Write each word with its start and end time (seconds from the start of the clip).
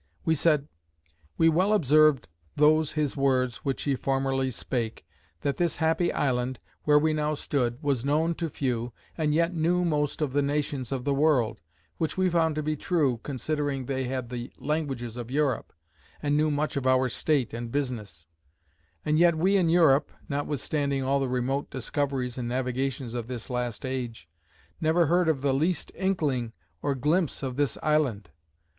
We 0.25 0.33
said; 0.33 0.67
"We 1.37 1.47
well 1.47 1.73
observed 1.73 2.27
those 2.55 2.93
his 2.93 3.15
words, 3.15 3.57
which 3.57 3.83
he 3.83 3.93
formerly 3.95 4.49
spake, 4.49 5.05
that 5.41 5.57
this 5.57 5.75
happy 5.75 6.11
island, 6.11 6.57
where 6.85 6.97
we 6.97 7.13
now 7.13 7.35
stood, 7.35 7.77
was 7.83 8.03
known 8.03 8.33
to 8.33 8.49
few, 8.49 8.93
and 9.15 9.31
yet 9.31 9.53
knew 9.53 9.85
most 9.85 10.19
of 10.23 10.33
the 10.33 10.41
nations 10.41 10.91
of 10.91 11.03
the 11.03 11.13
world; 11.13 11.59
which 11.99 12.17
we 12.17 12.31
found 12.31 12.55
to 12.55 12.63
be 12.63 12.75
true, 12.75 13.19
considering 13.21 13.85
they 13.85 14.05
had 14.05 14.29
the 14.29 14.51
languages 14.57 15.17
of 15.17 15.29
Europe, 15.29 15.71
and 16.19 16.35
knew 16.35 16.49
much 16.49 16.75
of 16.75 16.87
our 16.87 17.07
state 17.07 17.53
and 17.53 17.71
business; 17.71 18.25
and 19.05 19.19
yet 19.19 19.35
we 19.37 19.55
in 19.55 19.69
Europe, 19.69 20.11
(notwithstanding 20.27 21.03
all 21.03 21.19
the 21.19 21.29
remote 21.29 21.69
discoveries 21.69 22.39
and 22.39 22.47
navigations 22.49 23.13
of 23.13 23.27
this 23.27 23.51
last 23.51 23.85
age), 23.85 24.27
never 24.81 25.05
heard 25.05 25.29
of 25.29 25.41
the 25.41 25.53
least 25.53 25.91
inkling 25.93 26.53
or 26.81 26.95
glimpse 26.95 27.43
of 27.43 27.55
this 27.55 27.77
island. 27.83 28.31